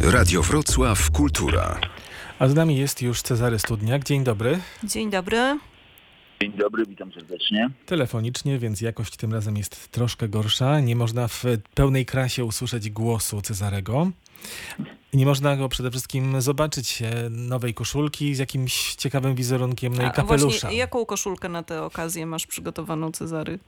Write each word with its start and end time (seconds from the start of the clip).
Radio 0.00 0.42
Wrocław 0.42 1.10
Kultura. 1.10 1.80
A 2.38 2.48
z 2.48 2.54
nami 2.54 2.76
jest 2.76 3.02
już 3.02 3.22
Cezary 3.22 3.58
Studniak. 3.58 4.04
Dzień 4.04 4.24
dobry. 4.24 4.58
Dzień 4.84 5.10
dobry. 5.10 5.58
Dzień 6.42 6.52
dobry, 6.52 6.86
witam 6.86 7.12
serdecznie. 7.12 7.70
Telefonicznie, 7.86 8.58
więc 8.58 8.80
jakość 8.80 9.16
tym 9.16 9.32
razem 9.32 9.56
jest 9.56 9.88
troszkę 9.90 10.28
gorsza. 10.28 10.80
Nie 10.80 10.96
można 10.96 11.28
w 11.28 11.44
pełnej 11.74 12.06
krasie 12.06 12.44
usłyszeć 12.44 12.90
głosu 12.90 13.42
Cezarego. 13.42 14.10
Nie 15.12 15.26
można 15.26 15.56
go 15.56 15.68
przede 15.68 15.90
wszystkim 15.90 16.40
zobaczyć 16.40 17.02
e, 17.02 17.30
nowej 17.30 17.74
koszulki 17.74 18.34
z 18.34 18.38
jakimś 18.38 18.94
ciekawym 18.94 19.34
wizerunkiem, 19.34 19.94
no 19.94 20.02
i 20.02 20.06
A 20.06 20.10
kapelusza. 20.10 20.46
właśnie, 20.46 20.78
jaką 20.78 21.06
koszulkę 21.06 21.48
na 21.48 21.62
tę 21.62 21.82
okazję 21.82 22.26
masz 22.26 22.46
przygotowaną, 22.46 23.12
Cezary? 23.12 23.58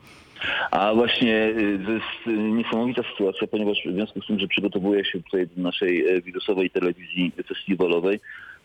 A 0.71 0.95
właśnie 0.95 1.47
y, 1.47 1.81
to 1.87 1.93
jest 1.93 2.41
niesamowita 2.55 3.03
sytuacja, 3.13 3.47
ponieważ 3.47 3.79
w 3.87 3.93
związku 3.93 4.23
z 4.23 4.27
tym, 4.27 4.39
że 4.39 4.49
przygotowuję 4.49 5.05
się 5.05 5.23
tutaj 5.23 5.47
do 5.57 5.63
naszej 5.63 6.09
e, 6.09 6.21
wirusowej 6.21 6.71
telewizji 6.71 7.33
festiwalowej, 7.49 8.21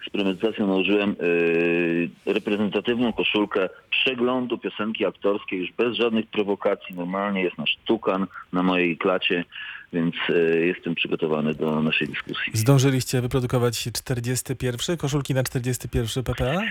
z 0.07 0.09
premedytacją 0.09 0.67
nałożyłem 0.67 1.15
y, 1.21 2.09
reprezentatywną 2.25 3.13
koszulkę 3.13 3.69
przeglądu 3.89 4.57
piosenki 4.57 5.05
aktorskiej, 5.05 5.59
już 5.59 5.71
bez 5.71 5.97
żadnych 5.97 6.27
prowokacji. 6.27 6.95
Normalnie 6.95 7.43
jest 7.43 7.57
nasz 7.57 7.77
tukan 7.85 8.27
na 8.53 8.63
mojej 8.63 8.97
klacie, 8.97 9.45
więc 9.93 10.15
y, 10.29 10.65
jestem 10.65 10.95
przygotowany 10.95 11.53
do 11.53 11.81
naszej 11.81 12.07
dyskusji. 12.07 12.51
Zdążyliście 12.53 13.21
wyprodukować 13.21 13.89
41, 13.93 14.97
koszulki 14.97 15.33
na 15.33 15.43
41 15.43 16.23
PPA? 16.23 16.61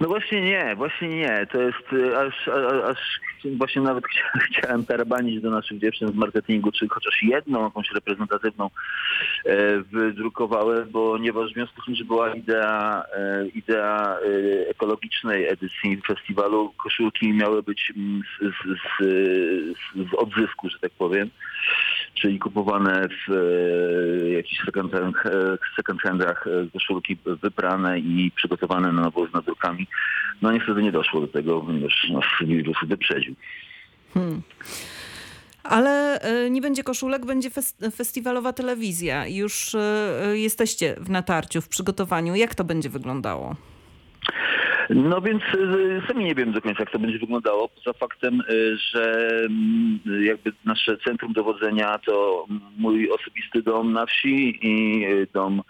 No 0.00 0.08
właśnie 0.08 0.42
nie, 0.42 0.76
właśnie 0.76 1.08
nie. 1.08 1.46
To 1.52 1.62
jest 1.62 1.92
y, 1.92 2.18
aż, 2.18 2.48
aż 2.84 2.98
właśnie 3.44 3.82
nawet 3.82 4.04
chcia- 4.04 4.40
chciałem 4.48 4.84
tarabanić 4.84 5.40
do 5.40 5.50
naszych 5.50 5.78
dziewczyn 5.78 6.08
z 6.08 6.14
marketingu, 6.14 6.72
czy 6.72 6.88
chociaż 6.88 7.22
jedną 7.22 7.64
jakąś 7.64 7.90
reprezentatywną 7.90 8.70
e, 9.46 9.80
wydrukowały, 9.80 10.86
ponieważ 10.92 11.50
w 11.50 11.54
związku 11.54 11.82
z 11.82 11.84
tym, 11.84 11.94
że 11.94 12.04
była 12.04 12.34
idea, 12.34 13.04
e, 13.16 13.46
idea 13.46 14.16
e, 14.16 14.68
ekologicznej 14.68 15.48
edycji 15.48 16.02
festiwalu, 16.06 16.72
koszulki 16.82 17.32
miały 17.32 17.62
być 17.62 17.92
mm, 17.96 18.22
z, 18.40 18.44
z, 18.44 18.78
z, 18.82 20.10
z 20.10 20.14
odzysku, 20.14 20.68
że 20.68 20.78
tak 20.78 20.92
powiem, 20.92 21.30
czyli 22.14 22.38
kupowane 22.38 23.08
w 23.08 23.32
e, 23.32 24.30
jakichś 24.30 24.64
second, 24.64 24.92
hand, 26.02 26.22
e, 26.22 26.28
e, 26.28 26.34
koszulki 26.72 27.16
wyprane 27.26 27.98
i 27.98 28.32
przygotowane 28.36 28.92
na 28.92 29.02
nowo 29.02 29.26
z 29.26 29.32
nadrukami. 29.32 29.86
No 30.42 30.52
niestety 30.52 30.82
nie 30.82 30.92
doszło 30.92 31.20
do 31.20 31.28
tego, 31.28 31.60
ponieważ 31.60 32.10
nas 32.12 32.24
wirus 32.48 32.76
wyprzedził. 32.86 33.34
Hmm. 34.14 34.42
Ale 35.62 36.20
nie 36.50 36.60
będzie 36.60 36.84
koszulek, 36.84 37.26
będzie 37.26 37.50
fes- 37.50 37.92
festiwalowa 37.96 38.52
telewizja. 38.52 39.26
Już 39.26 39.76
jesteście 40.32 40.96
w 41.00 41.10
natarciu, 41.10 41.60
w 41.60 41.68
przygotowaniu. 41.68 42.34
Jak 42.34 42.54
to 42.54 42.64
będzie 42.64 42.88
wyglądało? 42.90 43.56
No 44.90 45.20
więc 45.20 45.42
y, 45.54 46.02
sami 46.08 46.24
nie 46.24 46.34
wiem 46.34 46.52
do 46.52 46.60
końca, 46.60 46.80
jak 46.80 46.90
to 46.90 46.98
będzie 46.98 47.18
wyglądało, 47.18 47.68
poza 47.68 47.92
faktem, 47.92 48.40
y, 48.40 48.76
że 48.76 49.28
mm, 49.44 50.00
jakby 50.24 50.52
nasze 50.64 50.98
centrum 50.98 51.32
dowodzenia 51.32 51.98
to 51.98 52.46
mój 52.78 53.10
osobisty 53.10 53.62
dom 53.62 53.92
na 53.92 54.06
wsi 54.06 54.58
i 54.62 55.04
y, 55.06 55.26
dom 55.34 55.62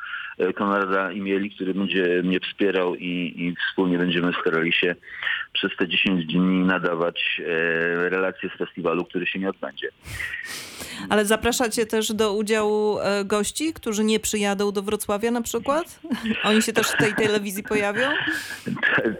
Konrada 0.54 1.12
Imieli, 1.12 1.50
który 1.50 1.74
będzie 1.74 2.22
mnie 2.24 2.40
wspierał 2.40 2.94
i, 2.94 3.34
i 3.36 3.54
wspólnie 3.68 3.98
będziemy 3.98 4.32
starali 4.40 4.72
się 4.72 4.94
przez 5.52 5.76
te 5.76 5.88
10 5.88 6.26
dni 6.26 6.64
nadawać 6.64 7.42
relacje 7.96 8.50
z 8.54 8.58
festiwalu, 8.58 9.04
który 9.04 9.26
się 9.26 9.38
nie 9.38 9.50
odbędzie. 9.50 9.88
Ale 11.08 11.24
zapraszacie 11.24 11.86
też 11.86 12.12
do 12.12 12.34
udziału 12.34 12.98
e, 12.98 13.24
gości, 13.24 13.72
którzy 13.72 14.04
nie 14.04 14.20
przyjadą 14.20 14.72
do 14.72 14.82
Wrocławia 14.82 15.30
na 15.30 15.42
przykład? 15.42 16.00
Oni 16.44 16.62
się 16.62 16.72
też 16.72 16.86
w 16.86 16.96
tej 16.96 17.14
telewizji 17.14 17.62
pojawią? 17.62 18.08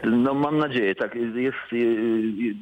No 0.04 0.34
mam 0.34 0.58
nadzieję, 0.58 0.94
tak. 0.94 1.14
Jest, 1.34 1.56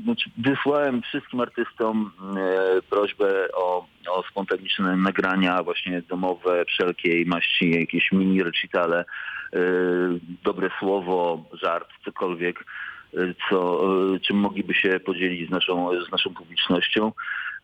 znaczy 0.05 0.31
wysłałem 0.39 1.03
wszystkim 1.03 1.41
artystom 1.41 2.11
e, 2.37 2.83
prośbę 2.91 3.49
o, 3.55 3.87
o 4.11 4.23
spontaniczne 4.31 4.97
nagrania 4.97 5.63
właśnie 5.63 6.03
domowe, 6.03 6.65
wszelkiej 6.65 7.27
maści, 7.27 7.81
jakieś 7.81 8.13
mini 8.13 8.43
recitale, 8.43 9.05
e, 9.53 9.59
dobre 10.45 10.71
słowo, 10.79 11.45
żart, 11.53 11.89
cokolwiek, 12.05 12.65
e, 13.15 13.35
co, 13.51 13.81
czym 14.23 14.37
mogliby 14.37 14.75
się 14.75 15.01
podzielić 15.01 15.49
z 15.49 15.51
naszą, 15.51 16.05
z 16.09 16.13
naszą 16.13 16.35
publicznością. 16.35 17.13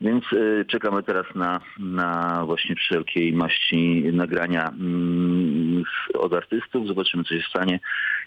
Więc 0.00 0.24
czekamy 0.66 1.02
teraz 1.02 1.26
na, 1.34 1.60
na 1.78 2.42
właśnie 2.46 2.74
wszelkiej 2.74 3.32
maści 3.32 4.04
nagrania 4.12 4.68
mm, 4.68 5.84
od 6.14 6.34
artystów. 6.34 6.86
Zobaczymy, 6.86 7.24
co 7.24 7.34
się 7.34 7.42
stanie, 7.48 7.80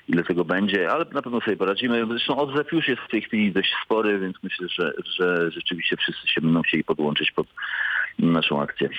ile 0.09 0.23
tego 0.23 0.45
będzie, 0.45 0.89
ale 0.91 1.05
na 1.13 1.21
pewno 1.21 1.41
sobie 1.41 1.57
poradzimy. 1.57 2.05
Zresztą 2.07 2.37
odzew 2.37 2.71
już 2.71 2.87
jest 2.87 3.01
w 3.01 3.11
tej 3.11 3.21
chwili 3.21 3.51
dość 3.51 3.69
spory, 3.85 4.19
więc 4.19 4.35
myślę, 4.43 4.67
że, 4.69 4.93
że 5.17 5.51
rzeczywiście 5.51 5.97
wszyscy 5.97 6.27
się 6.27 6.41
będą 6.41 6.61
chcieli 6.61 6.83
podłączyć 6.83 7.31
pod 7.31 7.47
naszą 8.19 8.61
akcję. 8.61 8.89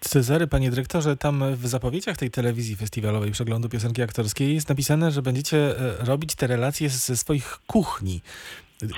Cezary, 0.00 0.46
panie 0.46 0.70
dyrektorze, 0.70 1.16
tam 1.16 1.54
w 1.54 1.66
zapowiedziach 1.66 2.16
tej 2.16 2.30
telewizji 2.30 2.76
festiwalowej 2.76 3.30
przeglądu 3.32 3.68
piosenki 3.68 4.02
aktorskiej 4.02 4.54
jest 4.54 4.68
napisane, 4.68 5.10
że 5.10 5.22
będziecie 5.22 5.56
e, 5.56 6.04
robić 6.04 6.34
te 6.34 6.46
relacje 6.46 6.88
ze 6.88 7.16
swoich 7.16 7.58
kuchni. 7.66 8.20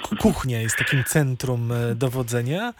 Ku- 0.02 0.16
Kuchnia 0.16 0.60
jest 0.60 0.76
takim 0.76 1.04
centrum 1.04 1.72
e, 1.72 1.94
dowodzenia. 1.94 2.74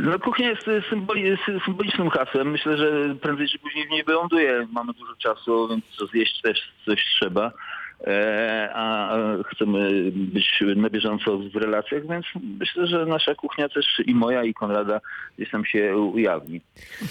No 0.00 0.18
kuchnia 0.18 0.48
jest 0.50 0.68
y, 0.68 0.82
symboli, 0.90 1.36
sy- 1.36 1.60
symbolicznym 1.64 2.10
hasłem. 2.10 2.50
Myślę, 2.50 2.76
że 2.76 3.14
prędzej 3.14 3.48
czy 3.48 3.58
później 3.58 3.86
w 3.86 3.90
niej 3.90 4.04
wyląduje. 4.04 4.66
Mamy 4.72 4.92
dużo 4.92 5.16
czasu, 5.16 5.68
więc 5.68 5.84
zjeść 6.10 6.40
też 6.40 6.72
coś 6.84 7.04
trzeba. 7.04 7.52
E, 8.06 8.70
a 8.74 9.16
chcemy 9.52 10.12
być 10.12 10.64
na 10.76 10.90
bieżąco 10.90 11.38
w 11.38 11.56
relacjach, 11.56 12.08
więc 12.08 12.26
myślę, 12.58 12.86
że 12.86 13.06
nasza 13.06 13.34
kuchnia 13.34 13.68
też 13.68 14.02
i 14.06 14.14
moja 14.14 14.44
i 14.44 14.54
Konrada 14.54 15.00
gdzieś 15.36 15.50
tam 15.50 15.64
się 15.64 15.96
ujawni 15.96 16.60
e, 17.02 17.06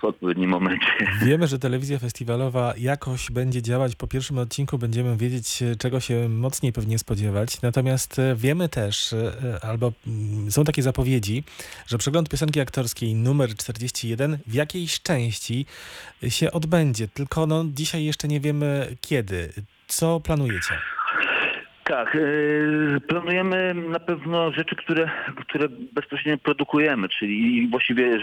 w 0.00 0.04
odpowiednim 0.04 0.50
momencie. 0.50 0.86
Wiemy, 1.26 1.46
że 1.46 1.58
telewizja 1.58 1.98
festiwalowa 1.98 2.74
jakoś 2.78 3.30
będzie 3.30 3.62
działać. 3.62 3.96
Po 3.96 4.06
pierwszym 4.06 4.38
odcinku 4.38 4.78
będziemy 4.78 5.16
wiedzieć, 5.16 5.62
czego 5.78 6.00
się 6.00 6.28
mocniej 6.28 6.72
pewnie 6.72 6.98
spodziewać. 6.98 7.62
Natomiast 7.62 8.18
e, 8.18 8.36
wiemy 8.36 8.68
też, 8.68 9.14
albo 9.62 9.92
mm, 10.06 10.50
są 10.50 10.64
takie 10.64 10.82
zapowiedzi, 10.82 11.44
że 11.86 11.98
przegląd 11.98 12.28
piosenki 12.28 12.60
aktorskiej 12.60 13.14
numer 13.14 13.54
41 13.54 14.38
w 14.46 14.54
jakiejś 14.54 15.02
części 15.02 15.66
się 16.28 16.52
odbędzie. 16.52 17.08
Tylko 17.08 17.46
no, 17.46 17.64
dzisiaj 17.74 18.04
jeszcze 18.04 18.28
nie 18.28 18.40
wiemy 18.40 18.96
kiedy. 19.00 19.52
Co 19.86 20.20
planujecie? 20.20 20.74
Tak, 21.88 22.16
e, 22.16 23.00
planujemy 23.00 23.74
na 23.74 24.00
pewno 24.00 24.52
rzeczy, 24.52 24.76
które, 24.76 25.10
które 25.48 25.68
bezpośrednio 25.68 26.38
produkujemy, 26.38 27.08
czyli 27.08 27.68
właściwie 27.70 28.04
e, 28.06 28.18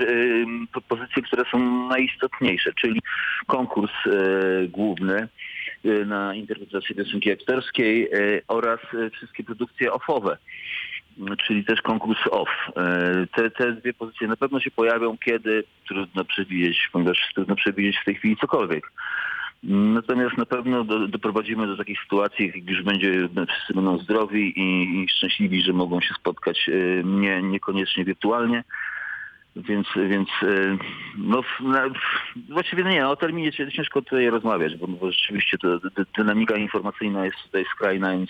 propozycje, 0.71 1.23
które 1.23 1.43
są 1.51 1.87
najistotniejsze, 1.87 2.73
czyli 2.73 3.01
konkurs 3.47 3.91
e, 4.05 4.11
główny 4.67 5.27
na 6.05 6.35
interpretację 6.35 6.95
piosenki 6.95 7.31
aktorskiej 7.31 8.09
oraz 8.47 8.79
wszystkie 9.13 9.43
produkcje 9.43 9.93
offowe, 9.93 10.37
czyli 11.47 11.65
też 11.65 11.81
konkurs 11.81 12.19
off. 12.31 12.49
Te, 13.35 13.51
te 13.51 13.71
dwie 13.71 13.93
pozycje 13.93 14.27
na 14.27 14.35
pewno 14.35 14.59
się 14.59 14.71
pojawią, 14.71 15.17
kiedy 15.17 15.63
trudno 15.87 16.25
przewidzieć, 16.25 16.89
ponieważ 16.91 17.17
trudno 17.35 17.55
przewidzieć 17.55 17.97
w 18.01 18.05
tej 18.05 18.15
chwili 18.15 18.37
cokolwiek. 18.37 18.91
Natomiast 19.63 20.37
na 20.37 20.45
pewno 20.45 20.83
do, 20.83 21.07
doprowadzimy 21.07 21.67
do 21.67 21.77
takiej 21.77 21.97
sytuacji, 22.03 22.51
jak 22.55 22.69
już 22.69 22.83
będzie, 22.83 23.29
wszyscy 23.49 23.73
będą 23.73 23.97
zdrowi 23.97 24.59
i, 24.59 25.03
i 25.03 25.09
szczęśliwi, 25.09 25.61
że 25.61 25.73
mogą 25.73 26.01
się 26.01 26.13
spotkać 26.19 26.69
e, 26.69 27.03
nie, 27.03 27.41
niekoniecznie 27.41 28.05
wirtualnie. 28.05 28.63
Więc, 29.55 29.87
więc 30.09 30.29
e, 30.43 30.77
no, 31.17 31.41
właściwie 32.49 32.83
nie, 32.83 33.07
o 33.07 33.15
terminie 33.15 33.51
cię- 33.51 33.71
ciężko 33.71 34.01
tutaj 34.01 34.29
rozmawiać, 34.29 34.77
bo, 34.77 34.87
bo 34.87 35.11
rzeczywiście 35.11 35.57
dynamika 36.17 36.55
informacyjna 36.55 37.25
jest 37.25 37.37
tutaj 37.43 37.65
skrajna, 37.75 38.11
więc 38.11 38.29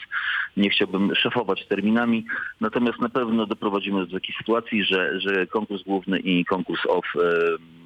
nie 0.58 0.69
chciałbym 0.69 1.16
szefować 1.16 1.66
terminami. 1.68 2.25
Natomiast 2.62 3.00
na 3.00 3.10
pewno 3.10 3.46
doprowadzimy 3.46 4.06
do 4.06 4.13
takiej 4.13 4.36
sytuacji, 4.38 4.84
że, 4.84 5.19
że 5.19 5.48
konkurs 5.48 5.84
główny 5.84 6.19
i 6.19 6.46
konkurs 6.46 6.86
off 6.86 7.06
e, 7.16 7.83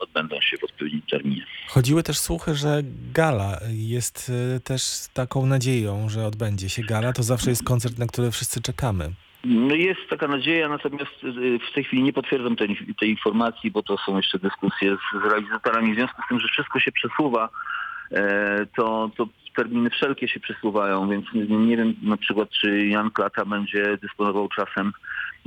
odbędą 0.00 0.40
się 0.40 0.56
w 0.58 0.64
odpowiednim 0.64 1.02
terminie. 1.10 1.46
Chodziły 1.68 2.02
też 2.02 2.18
słuchy, 2.18 2.54
że 2.54 2.82
gala 3.12 3.60
jest 3.70 4.32
e, 4.56 4.60
też 4.60 4.82
taką 5.14 5.46
nadzieją, 5.46 6.08
że 6.08 6.26
odbędzie 6.26 6.68
się 6.68 6.82
gala. 6.82 7.12
To 7.12 7.22
zawsze 7.22 7.50
jest 7.50 7.64
koncert, 7.64 7.98
na 7.98 8.06
który 8.06 8.30
wszyscy 8.30 8.62
czekamy. 8.62 9.10
No 9.44 9.74
jest 9.74 10.00
taka 10.10 10.28
nadzieja, 10.28 10.68
natomiast 10.68 11.24
y, 11.24 11.58
w 11.70 11.74
tej 11.74 11.84
chwili 11.84 12.02
nie 12.02 12.12
potwierdzam 12.12 12.56
tej, 12.56 12.78
tej 13.00 13.10
informacji, 13.10 13.70
bo 13.70 13.82
to 13.82 13.96
są 14.06 14.16
jeszcze 14.16 14.38
dyskusje 14.38 14.96
z, 14.96 15.22
z 15.22 15.30
realizatorami. 15.30 15.92
W 15.92 15.96
związku 15.96 16.22
z 16.22 16.28
tym, 16.28 16.40
że 16.40 16.48
wszystko 16.48 16.80
się 16.80 16.92
przesuwa, 16.92 17.48
e, 18.12 18.66
to, 18.76 19.10
to 19.16 19.28
terminy 19.56 19.90
wszelkie 19.90 20.28
się 20.28 20.40
przesuwają, 20.40 21.08
więc 21.08 21.26
nie 21.48 21.76
wiem 21.76 21.94
na 22.02 22.16
przykład, 22.16 22.50
czy 22.50 22.86
Jan 22.86 23.10
Klata 23.10 23.44
będzie 23.44 23.98
dysponował 24.02 24.48
czasem 24.48 24.92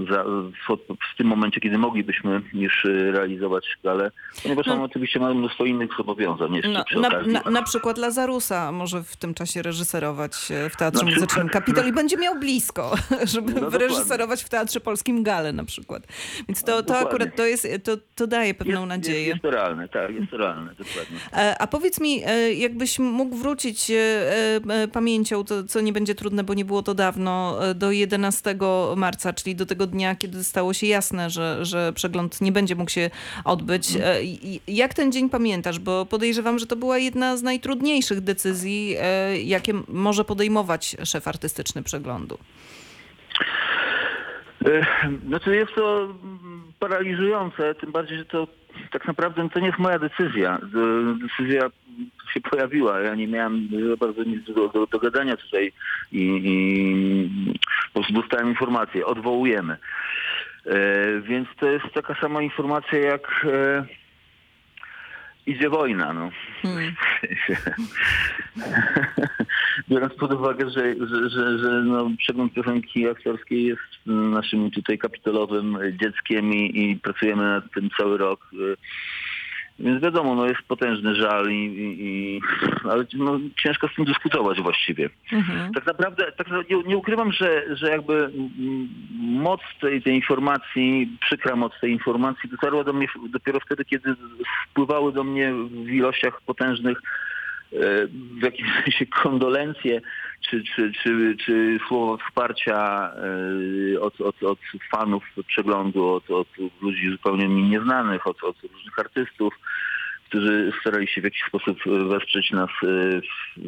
za, 0.10 0.24
w, 0.24 0.78
w 1.14 1.18
tym 1.18 1.28
momencie, 1.28 1.60
kiedy 1.62 1.78
moglibyśmy 1.78 2.42
już 2.54 2.86
y, 2.86 3.12
realizować 3.12 3.66
galę, 3.84 4.12
ponieważ 4.44 4.66
No. 4.66 4.74
mamy 4.74 4.86
oczywiście 4.86 5.20
mamy 5.20 5.36
mnóstwo 5.36 5.66
innych 5.66 5.90
zobowiązań 5.98 6.54
jeszcze 6.56 6.72
No, 6.72 6.84
przy 6.86 7.00
na, 7.00 7.08
okazji. 7.08 7.32
na, 7.34 7.42
na 7.52 7.64
przykład 7.64 7.98
Lazarusa 7.98 8.72
może 8.72 9.04
w 9.04 9.16
tym 9.18 9.34
czasie 9.34 9.62
reżyserować 9.62 10.52
e, 10.52 10.70
w 10.70 10.76
Teatrze 10.76 11.04
Na 11.06 11.10
Muzycznym 11.12 11.28
przykład- 11.28 11.52
Kapitol 11.52 11.88
i 11.88 11.94
będzie 11.94 12.18
miał 12.18 12.40
blisko, 12.40 12.96
żeby 13.34 13.54
No, 13.62 13.70
wyreżyserować 13.70 14.44
w 14.44 14.50
Teatrze 14.50 14.80
Polskim 14.80 15.24
galę 15.24 15.54
na 15.54 15.64
przykład. 15.66 16.04
Więc 16.48 16.64
to, 16.64 16.84
to 16.84 16.98
akurat 17.00 17.36
to, 17.36 17.46
jest, 17.46 17.68
to, 17.84 17.92
to 18.16 18.28
daje 18.28 18.54
pewną 18.54 18.74
jest, 18.80 18.90
nadzieję. 18.90 19.20
Jest, 19.20 19.30
jest 19.30 19.42
to 19.44 19.52
realne, 19.52 19.90
tak, 19.90 20.12
jest 20.16 20.32
to 20.32 20.38
realne, 20.38 20.76
dokładnie. 20.76 21.18
E, 21.34 21.62
A 21.62 21.68
powiedz 21.68 22.00
mi, 22.02 22.22
e, 22.26 22.54
jakbyś 22.54 23.00
mógł 23.00 23.36
wrócić 23.36 23.92
e, 23.92 24.88
pamięcią, 24.94 25.44
to, 25.44 25.64
co 25.64 25.82
nie 25.82 25.94
będzie 25.94 26.16
trudne, 26.16 26.44
bo 26.44 26.54
nie 26.54 26.66
było 26.66 26.84
to 26.84 26.94
dawno, 26.94 27.60
do 27.76 27.92
11 27.92 28.56
marca, 28.96 29.34
czyli 29.34 29.56
do 29.56 29.66
tego 29.66 29.87
dnia, 29.88 30.16
kiedy 30.16 30.44
stało 30.44 30.74
się 30.74 30.88
jasne, 30.88 31.30
że, 31.30 31.66
że 31.66 31.94
przegląd 31.94 32.42
nie 32.42 32.52
będzie 32.52 32.76
mógł 32.76 32.92
się 32.92 33.10
odbyć. 33.46 33.88
E, 33.96 34.20
Jak 34.68 34.94
ten 34.94 35.12
dzień 35.12 35.30
pamiętasz? 35.30 35.80
Bo 35.80 36.06
podejrzewam, 36.06 36.60
że 36.60 36.68
to 36.68 36.76
była 36.76 36.98
jedna 36.98 37.38
z 37.38 37.44
najtrudniejszych 37.44 38.22
decyzji, 38.22 38.96
e, 39.00 39.38
jakie 39.42 39.74
może 39.88 40.26
podejmować 40.26 40.98
szef 41.04 41.28
artystyczny 41.28 41.84
przeglądu. 41.84 42.38
E, 44.66 44.86
Znaczy 45.28 45.56
jest 45.56 45.72
to 45.76 46.08
paraliżujące, 46.80 47.76
tym 47.76 47.92
bardziej, 47.92 48.18
że 48.18 48.26
to 48.26 48.48
tak 48.92 49.08
naprawdę 49.08 49.50
to 49.50 49.60
nie 49.60 49.68
jest 49.68 49.80
moja 49.80 50.00
decyzja. 50.00 50.60
Decyzja 51.22 51.70
się 52.34 52.42
pojawiła. 52.42 53.00
Ja 53.00 53.16
nie 53.16 53.28
miałem 53.28 53.70
za 53.90 53.98
bardzo 53.98 54.24
nic 54.24 54.46
do, 54.46 54.68
do, 54.68 54.88
do 54.88 55.00
gadania 55.00 55.38
tutaj 55.38 55.72
i, 56.12 56.42
i 56.44 57.54
po 57.94 58.00
prostu 58.00 58.22
dostałem 58.22 58.50
informację, 58.50 59.06
odwołujemy. 59.06 59.78
E, 60.66 61.22
więc 61.22 61.48
to 61.60 61.66
jest 61.66 61.86
taka 61.94 62.16
sama 62.22 62.42
informacja 62.42 63.00
jak 63.00 63.46
e, 63.54 63.86
idzie 65.46 65.70
wojna. 65.70 66.14
No. 66.14 66.30
Hmm. 66.62 66.96
Biorąc 69.90 70.14
pod 70.14 70.34
uwagę, 70.34 70.70
że, 70.70 70.96
że, 71.08 71.30
że, 71.30 71.60
że 71.60 71.82
no, 71.86 72.10
przegląd 72.18 72.54
piosenki 72.54 73.08
aktorskiej 73.10 73.64
jest 73.66 74.06
naszym 74.06 74.72
tutaj 74.72 74.98
kapitolowym 74.98 75.78
dzieckiem 76.02 76.54
i, 76.54 76.82
i 76.92 76.96
pracujemy 76.96 77.44
nad 77.44 77.72
tym 77.74 77.90
cały 77.98 78.18
rok. 78.18 78.48
y, 78.54 78.76
Więc 79.80 80.04
wiadomo, 80.04 80.36
no 80.36 80.46
jest 80.46 80.62
potężny 80.68 81.16
żal, 81.16 81.52
i, 81.52 81.56
i, 81.66 82.06
i, 82.06 82.42
ale 82.90 83.06
no, 83.14 83.40
ciężko 83.64 83.88
z 83.88 83.96
tym 83.96 84.06
dyskutować 84.06 84.62
właściwie. 84.62 85.10
Mhm. 85.32 85.74
Tak 85.74 85.86
naprawdę 85.86 86.32
tak, 86.38 86.48
na- 86.50 86.64
nie, 86.70 86.84
nie 86.84 86.98
ukrywam, 86.98 87.32
że, 87.32 87.76
że 87.76 87.90
jakby 87.90 88.14
mm, 88.26 88.88
moc 89.20 89.62
tej, 89.82 90.02
tej 90.02 90.16
informacji, 90.16 91.18
przykra 91.22 91.56
moc 91.56 91.74
tej 91.82 91.92
informacji 91.92 92.50
dotarła 92.50 92.84
do 92.84 92.94
mnie 92.94 93.08
dopiero 93.30 93.60
wtedy, 93.60 93.86
kiedy 93.86 94.16
wpływały 94.72 95.14
do 95.14 95.24
mnie 95.24 95.54
w 95.86 95.90
ilościach 95.90 96.42
potężnych 96.42 96.98
e, 96.98 97.37
w 97.72 98.44
jakimś 98.44 98.70
sensie 98.84 99.06
kondolencje 99.06 100.02
czy, 100.50 100.64
czy, 100.64 100.92
czy, 101.04 101.36
czy 101.46 101.78
słowo 101.88 102.18
wsparcia 102.18 103.12
e, 103.96 104.02
od, 104.02 104.22
od, 104.22 104.44
od 104.44 104.60
fanów 104.92 105.24
przeglądu, 105.48 106.08
od, 106.08 106.32
od 106.32 106.48
ludzi 106.82 107.12
zupełnie 107.12 107.48
mi 107.48 107.64
nieznanych, 107.64 108.28
od, 108.28 108.44
od 108.44 108.56
różnych 108.64 109.00
artystów 109.00 109.54
którzy 110.30 110.72
starali 110.82 111.08
się 111.08 111.22
w 111.22 111.24
jakiś 111.24 111.44
sposób 111.48 111.78
wesprzeć 112.10 112.52
nas 112.52 112.70
e, 112.70 112.86
w, 113.22 113.58
e, 113.58 113.62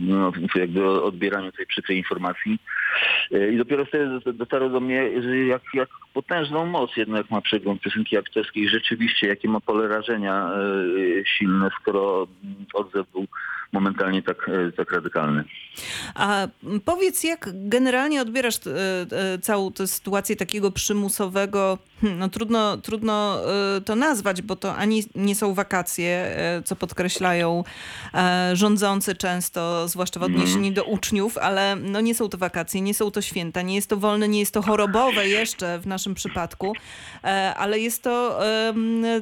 no, 0.00 0.32
jakby 0.54 0.88
odbieraniu 1.02 1.52
tej 1.52 1.66
przykrej 1.66 1.98
informacji. 1.98 2.58
E, 3.32 3.52
I 3.52 3.56
dopiero 3.56 3.84
wtedy 3.84 4.04
dot- 4.06 4.36
dotarło 4.36 4.68
do 4.68 4.80
mnie, 4.80 5.22
że 5.22 5.36
jak, 5.36 5.62
jak 5.74 5.88
potężną 6.14 6.66
moc 6.66 6.96
jednak 6.96 7.30
ma 7.30 7.40
przegląd 7.40 7.80
piosenki 7.80 8.18
aktorskiej, 8.18 8.68
rzeczywiście 8.68 9.28
jakie 9.28 9.48
ma 9.48 9.60
pole 9.60 9.88
rażenia 9.88 10.50
silne, 11.38 11.70
skoro 11.80 12.26
odzew 12.74 13.06
był 13.12 13.26
momentalnie 13.72 14.22
tak, 14.22 14.48
e, 14.48 14.72
tak 14.72 14.92
radykalny. 14.92 15.44
A 16.14 16.48
powiedz, 16.84 17.24
jak 17.24 17.50
generalnie 17.54 18.22
odbierasz 18.22 18.56
e, 18.56 18.70
e, 19.34 19.38
całą 19.38 19.72
tę 19.72 19.86
sytuację 19.86 20.36
takiego 20.36 20.70
przymusowego, 20.70 21.78
hmm, 22.00 22.18
no 22.18 22.28
trudno, 22.28 22.76
trudno 22.76 23.40
to 23.84 23.96
nazwać, 23.96 24.42
bo 24.42 24.56
to 24.56 24.76
ani 24.76 25.04
nie 25.14 25.34
są 25.34 25.54
wakacje, 25.54 26.36
co 26.64 26.76
podkreślają 26.76 27.64
rządzący 28.52 29.14
często, 29.14 29.88
zwłaszcza 29.88 30.20
w 30.20 30.22
odniesieniu 30.22 30.72
do 30.72 30.84
uczniów, 30.84 31.38
ale 31.38 31.76
no 31.76 32.00
nie 32.00 32.14
są 32.14 32.28
to 32.28 32.38
wakacje, 32.38 32.80
nie 32.80 32.94
są 32.94 33.10
to 33.10 33.22
święta, 33.22 33.62
nie 33.62 33.74
jest 33.74 33.90
to 33.90 33.96
wolne, 33.96 34.28
nie 34.28 34.40
jest 34.40 34.54
to 34.54 34.62
chorobowe 34.62 35.28
jeszcze 35.28 35.78
w 35.78 35.86
naszym 35.86 36.14
przypadku, 36.14 36.72
ale 37.56 37.78
jest 37.78 38.02
to 38.02 38.40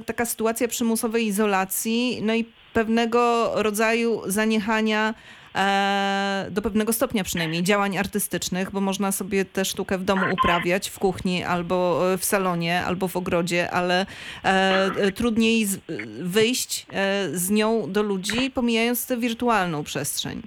taka 0.06 0.26
sytuacja 0.26 0.68
przymusowej 0.68 1.26
izolacji, 1.26 2.18
no 2.22 2.34
i 2.34 2.44
pewnego 2.76 3.52
rodzaju 3.54 4.22
zaniechania 4.26 5.14
e, 5.54 6.46
do 6.50 6.62
pewnego 6.62 6.92
stopnia 6.92 7.24
przynajmniej 7.24 7.62
działań 7.62 7.98
artystycznych, 7.98 8.70
bo 8.70 8.80
można 8.80 9.12
sobie 9.12 9.44
tę 9.44 9.64
sztukę 9.64 9.98
w 9.98 10.04
domu 10.04 10.22
uprawiać, 10.32 10.90
w 10.90 10.98
kuchni 10.98 11.44
albo 11.44 12.12
e, 12.12 12.18
w 12.18 12.24
salonie, 12.24 12.82
albo 12.84 13.08
w 13.08 13.16
ogrodzie, 13.16 13.70
ale 13.70 14.00
e, 14.00 14.06
e, 14.44 15.12
trudniej 15.12 15.64
z, 15.64 15.80
wyjść 16.20 16.86
z 17.32 17.50
nią 17.50 17.92
do 17.92 18.02
ludzi, 18.02 18.50
pomijając 18.50 19.06
tę 19.06 19.16
wirtualną 19.16 19.84
przestrzeń. 19.84 20.42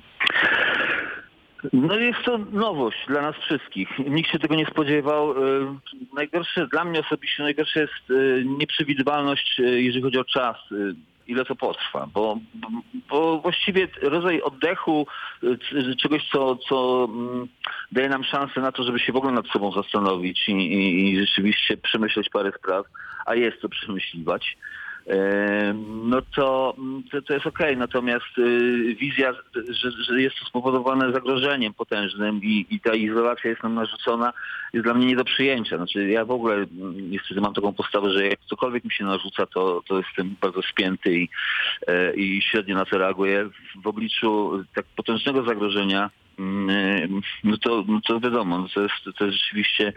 No 1.73 1.95
jest 1.95 2.19
to 2.25 2.37
nowość 2.37 2.97
dla 3.07 3.21
nas 3.21 3.35
wszystkich. 3.35 3.89
Nikt 3.99 4.31
się 4.31 4.39
tego 4.39 4.55
nie 4.55 4.65
spodziewał. 4.65 5.35
Najgorsze, 6.13 6.67
dla 6.67 6.83
mnie 6.85 6.99
osobiście 6.99 7.43
najgorsze 7.43 7.79
jest 7.79 8.21
nieprzewidywalność, 8.45 9.55
jeżeli 9.57 10.01
chodzi 10.01 10.17
o 10.17 10.25
czas, 10.25 10.57
ile 11.29 11.45
to 11.45 11.55
potrwa, 11.55 12.07
bo, 12.13 12.37
bo 13.09 13.39
właściwie 13.39 13.87
rodzaj 14.01 14.41
oddechu, 14.41 15.07
c- 15.41 15.95
czegoś, 15.95 16.29
co, 16.31 16.55
co 16.55 17.07
mm, 17.11 17.47
daje 17.91 18.09
nam 18.09 18.23
szansę 18.23 18.61
na 18.61 18.71
to, 18.71 18.83
żeby 18.83 18.99
się 18.99 19.13
w 19.13 19.15
ogóle 19.15 19.33
nad 19.33 19.47
sobą 19.47 19.71
zastanowić 19.71 20.49
i, 20.49 20.51
i, 20.51 21.09
i 21.13 21.19
rzeczywiście 21.19 21.77
przemyśleć 21.77 22.29
parę 22.29 22.51
spraw, 22.57 22.85
a 23.25 23.35
jest 23.35 23.61
to 23.61 23.69
przemyśliwać. 23.69 24.57
No 25.85 26.21
to, 26.35 26.75
to, 27.11 27.21
to 27.21 27.33
jest 27.33 27.47
okej, 27.47 27.77
natomiast 27.77 28.37
y, 28.37 28.95
wizja, 28.95 29.33
że, 29.69 29.91
że 29.91 30.21
jest 30.21 30.35
to 30.39 30.45
spowodowane 30.45 31.11
zagrożeniem 31.13 31.73
potężnym 31.73 32.43
i, 32.43 32.65
i 32.69 32.79
ta 32.79 32.93
izolacja 32.93 33.49
jest 33.49 33.63
nam 33.63 33.75
narzucona, 33.75 34.33
jest 34.73 34.83
dla 34.83 34.93
mnie 34.93 35.05
nie 35.05 35.15
do 35.15 35.23
przyjęcia. 35.25 35.77
Znaczy 35.77 36.09
ja 36.09 36.25
w 36.25 36.31
ogóle 36.31 36.55
mm, 36.55 37.11
niestety 37.11 37.41
mam 37.41 37.53
taką 37.53 37.73
postawę, 37.73 38.13
że 38.13 38.27
jak 38.27 38.39
cokolwiek 38.49 38.83
mi 38.83 38.91
się 38.91 39.03
narzuca, 39.03 39.45
to, 39.45 39.81
to 39.87 39.97
jestem 39.97 40.35
bardzo 40.41 40.61
spięty 40.61 41.17
i, 41.17 41.29
e, 41.87 42.13
i 42.13 42.41
średnio 42.41 42.75
na 42.75 42.85
to 42.85 42.97
reaguję. 42.97 43.49
W 43.83 43.87
obliczu 43.87 44.63
tak 44.75 44.85
potężnego 44.95 45.43
zagrożenia, 45.43 46.09
mm, 46.39 47.21
no 47.43 47.57
to, 47.57 47.83
no 47.87 48.01
to 48.07 48.19
wiadomo, 48.19 48.57
no 48.57 48.67
to, 48.73 48.81
jest, 48.81 49.17
to 49.17 49.25
jest 49.25 49.37
rzeczywiście 49.37 49.93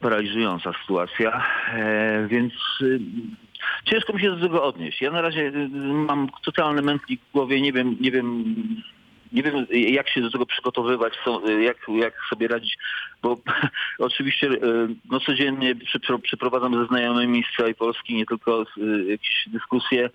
paraliżująca 0.00 0.72
sytuacja, 0.82 1.44
e, 1.74 2.26
więc 2.28 2.52
y, 2.82 3.00
ciężko 3.84 4.12
mi 4.12 4.20
się 4.20 4.30
do 4.30 4.40
tego 4.40 4.64
odnieść. 4.64 5.00
Ja 5.00 5.10
na 5.10 5.20
razie 5.20 5.52
mam 5.92 6.28
totalny 6.44 6.82
mętlik 6.82 7.20
w 7.20 7.32
głowie, 7.32 7.60
nie 7.60 7.72
wiem, 7.72 7.96
nie 8.00 8.10
wiem, 8.10 8.54
nie 9.32 9.42
wiem 9.42 9.66
jak 9.70 10.08
się 10.08 10.20
do 10.20 10.30
tego 10.30 10.46
przygotowywać, 10.46 11.12
co, 11.24 11.50
jak, 11.50 11.76
jak 11.88 12.14
sobie 12.30 12.48
radzić, 12.48 12.78
bo 13.22 13.36
oczywiście 13.98 14.50
no, 15.10 15.20
codziennie 15.20 15.74
przypro- 15.74 16.20
przeprowadzam 16.20 16.74
ze 16.74 16.86
znajomymi 16.86 17.44
z 17.52 17.56
całej 17.56 17.74
Polski 17.74 18.14
nie 18.14 18.26
tylko 18.26 18.64
jakieś 19.08 19.44
dyskusje, 19.46 20.10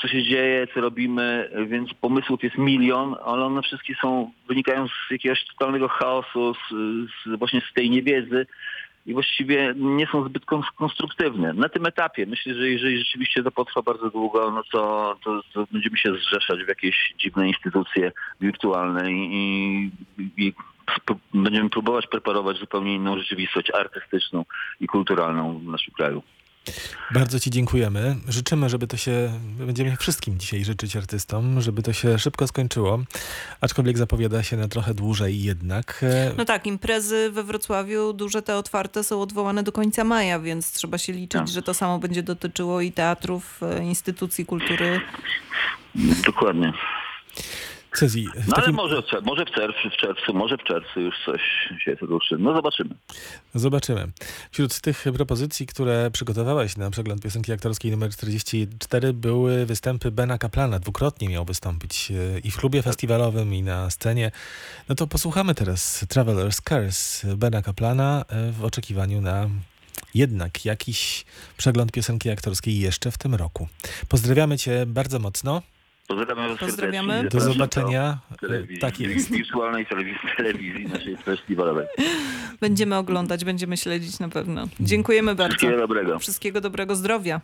co 0.00 0.08
się 0.08 0.22
dzieje, 0.22 0.66
co 0.74 0.80
robimy, 0.80 1.50
więc 1.66 1.94
pomysłów 1.94 2.42
jest 2.42 2.58
milion, 2.58 3.16
ale 3.24 3.44
one 3.44 3.62
wszystkie 3.62 3.94
są, 4.02 4.30
wynikają 4.48 4.88
z 4.88 5.10
jakiegoś 5.10 5.44
totalnego 5.44 5.88
chaosu, 5.88 6.54
z, 6.54 6.74
z 7.26 7.38
właśnie 7.38 7.60
z 7.70 7.74
tej 7.74 7.90
niewiedzy 7.90 8.46
i 9.06 9.12
właściwie 9.12 9.74
nie 9.76 10.06
są 10.06 10.28
zbyt 10.28 10.44
kons- 10.44 10.72
konstruktywne. 10.76 11.52
Na 11.52 11.68
tym 11.68 11.86
etapie 11.86 12.26
myślę, 12.26 12.54
że 12.54 12.68
jeżeli 12.68 12.98
rzeczywiście 12.98 13.42
to 13.42 13.50
potrwa 13.50 13.82
bardzo 13.82 14.10
długo, 14.10 14.50
no 14.50 14.62
to, 14.72 15.16
to, 15.24 15.40
to 15.52 15.66
będziemy 15.72 15.96
się 15.96 16.14
zrzeszać 16.14 16.64
w 16.64 16.68
jakieś 16.68 17.14
dziwne 17.18 17.48
instytucje 17.48 18.12
wirtualne 18.40 19.12
i, 19.12 19.92
i, 20.18 20.46
i 20.46 20.52
będziemy 21.34 21.70
próbować 21.70 22.06
preparować 22.06 22.56
zupełnie 22.56 22.94
inną 22.94 23.18
rzeczywistość 23.18 23.70
artystyczną 23.70 24.44
i 24.80 24.86
kulturalną 24.86 25.58
w 25.58 25.64
naszym 25.64 25.94
kraju. 25.94 26.22
Bardzo 27.10 27.40
Ci 27.40 27.50
dziękujemy. 27.50 28.16
Życzymy, 28.28 28.68
żeby 28.68 28.86
to 28.86 28.96
się, 28.96 29.40
będziemy 29.58 29.96
wszystkim 29.96 30.38
dzisiaj 30.38 30.64
życzyć 30.64 30.96
artystom, 30.96 31.60
żeby 31.60 31.82
to 31.82 31.92
się 31.92 32.18
szybko 32.18 32.46
skończyło, 32.46 32.98
aczkolwiek 33.60 33.98
zapowiada 33.98 34.42
się 34.42 34.56
na 34.56 34.68
trochę 34.68 34.94
dłużej 34.94 35.42
jednak. 35.42 36.04
No 36.36 36.44
tak, 36.44 36.66
imprezy 36.66 37.30
we 37.30 37.42
Wrocławiu, 37.42 38.12
duże 38.12 38.42
te 38.42 38.56
otwarte 38.56 39.04
są 39.04 39.22
odwołane 39.22 39.62
do 39.62 39.72
końca 39.72 40.04
maja, 40.04 40.40
więc 40.40 40.72
trzeba 40.72 40.98
się 40.98 41.12
liczyć, 41.12 41.40
Tak. 41.40 41.48
że 41.48 41.62
to 41.62 41.74
samo 41.74 41.98
będzie 41.98 42.22
dotyczyło 42.22 42.80
i 42.80 42.92
teatrów, 42.92 43.60
e, 43.62 43.84
instytucji 43.84 44.46
kultury. 44.46 45.00
Dokładnie. 46.26 46.72
W 48.06 48.48
No 48.48 48.54
ale 48.54 48.54
takim... 48.54 48.74
może, 48.74 49.02
w 49.02 49.06
cze- 49.06 49.20
może 49.20 49.44
w 49.44 49.50
czerwcu, 49.50 49.90
w 49.90 49.96
czerwcu, 49.96 50.34
może 50.34 50.56
w 50.56 50.62
czerwcu 50.64 51.00
już 51.00 51.14
coś 51.26 51.40
się 51.84 51.94
ruszy. 52.00 52.36
No 52.38 52.54
zobaczymy. 52.54 52.94
Zobaczymy. 53.54 54.06
Wśród 54.50 54.80
tych 54.80 55.04
propozycji, 55.14 55.66
które 55.66 56.10
przygotowałeś 56.10 56.76
na 56.76 56.90
przegląd 56.90 57.22
piosenki 57.22 57.52
aktorskiej 57.52 57.90
numer 57.90 58.10
44 58.10 59.12
były 59.12 59.66
występy 59.66 60.10
Bena 60.10 60.38
Kaplana. 60.38 60.78
Dwukrotnie 60.78 61.28
miał 61.28 61.44
wystąpić 61.44 62.10
e, 62.10 62.38
i 62.38 62.50
w 62.50 62.56
klubie 62.56 62.82
festiwalowym, 62.82 63.54
i 63.54 63.62
na 63.62 63.90
scenie. 63.90 64.30
No 64.88 64.94
to 64.94 65.06
posłuchamy 65.06 65.54
teraz 65.54 66.04
Traveler's 66.06 66.60
Curse 66.62 67.36
Bena 67.36 67.62
Kaplana 67.62 68.24
e, 68.28 68.52
w 68.52 68.64
oczekiwaniu 68.64 69.20
na 69.20 69.48
jednak 70.14 70.64
jakiś 70.64 71.24
przegląd 71.56 71.92
piosenki 71.92 72.30
aktorskiej 72.30 72.78
jeszcze 72.80 73.10
w 73.10 73.18
tym 73.18 73.34
roku. 73.34 73.68
Pozdrawiamy 74.08 74.58
Cię 74.58 74.86
bardzo 74.86 75.18
mocno. 75.18 75.62
Pozdrawiam 76.08 76.56
Pozdrawiamy. 76.58 77.28
Do 77.28 77.40
zobaczenia. 77.40 78.18
Telewizji, 78.40 78.78
Tak 78.78 79.00
jest. 79.00 79.30
wirtualnej 79.30 79.86
telewizji, 79.86 80.20
telewizji 80.36 80.86
naszej 80.86 81.16
festiwalowej. 81.16 81.86
Będziemy 82.60 82.96
oglądać, 82.96 83.44
będziemy 83.44 83.76
śledzić 83.76 84.18
na 84.18 84.28
pewno. 84.28 84.68
Dziękujemy 84.80 85.34
bardzo. 85.34 85.56
Wszystkiego 85.56 85.78
dobrego. 85.80 86.18
Wszystkiego 86.18 86.60
dobrego 86.60 86.96
zdrowia. 86.96 87.40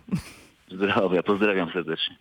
Zdrowia. 0.71 1.23
Pozdrawiam 1.23 1.73
serdecznie. 1.73 2.17